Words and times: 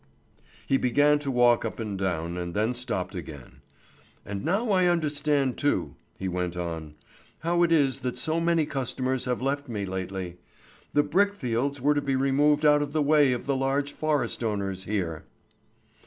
He 0.65 0.77
began 0.77 1.19
to 1.19 1.29
walk 1.29 1.63
up 1.63 1.79
and 1.79 1.95
down, 1.95 2.35
and 2.35 2.55
then 2.55 2.73
stopped 2.73 3.13
again. 3.13 3.61
"And 4.25 4.43
now 4.43 4.71
I 4.71 4.87
understand 4.87 5.59
too," 5.59 5.93
he 6.17 6.27
went 6.27 6.57
on, 6.57 6.95
"how 7.41 7.61
it 7.61 7.71
is 7.71 7.99
that 7.99 8.17
so 8.17 8.39
many 8.39 8.65
customers 8.65 9.25
have 9.25 9.43
left 9.43 9.69
me 9.69 9.85
lately. 9.85 10.37
The 10.93 11.03
brickfields 11.03 11.79
were 11.81 11.93
to 11.93 12.01
be 12.01 12.15
removed 12.15 12.65
out 12.65 12.81
of 12.81 12.93
the 12.93 13.03
way 13.03 13.31
of 13.31 13.45
the 13.45 13.55
large 13.55 13.91
forest 13.91 14.43
owners 14.43 14.85
here." 14.85 15.23